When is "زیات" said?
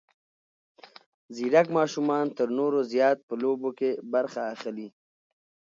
2.91-3.17